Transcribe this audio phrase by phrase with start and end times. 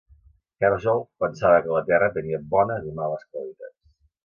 [0.67, 3.79] Herjolf pensava que la terra tenia bones i males qualitats.